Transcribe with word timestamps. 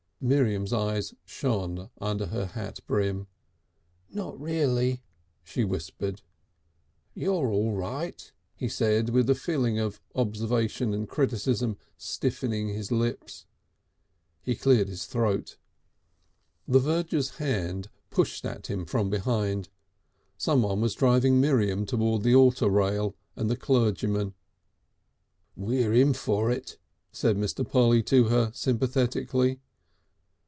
Miriam's 0.23 0.71
eyes 0.71 1.15
shone 1.25 1.89
under 1.99 2.27
her 2.27 2.45
hat 2.45 2.79
brim. 2.85 3.25
"Not 4.11 4.39
reely!" 4.39 5.01
she 5.41 5.63
whispered. 5.63 6.21
"You're 7.15 7.47
all 7.49 7.71
right," 7.71 8.31
he 8.55 8.69
said 8.69 9.09
with 9.09 9.25
the 9.25 9.33
feeling 9.33 9.79
of 9.79 9.99
observation 10.13 10.93
and 10.93 11.09
criticism 11.09 11.75
stiffening 11.97 12.67
his 12.67 12.91
lips. 12.91 13.47
He 14.43 14.53
cleared 14.53 14.89
his 14.89 15.07
throat. 15.07 15.57
The 16.67 16.77
verger's 16.79 17.37
hand 17.37 17.89
pushed 18.11 18.45
at 18.45 18.67
him 18.67 18.85
from 18.85 19.09
behind. 19.09 19.69
Someone 20.37 20.81
was 20.81 20.93
driving 20.93 21.41
Miriam 21.41 21.83
towards 21.83 22.23
the 22.23 22.35
altar 22.35 22.69
rail 22.69 23.15
and 23.35 23.49
the 23.49 23.57
clergyman. 23.57 24.35
"We're 25.55 25.93
in 25.95 26.13
for 26.13 26.51
it," 26.51 26.77
said 27.11 27.37
Mr. 27.37 27.67
Polly 27.67 28.03
to 28.03 28.25
her 28.25 28.51
sympathetically. 28.53 29.59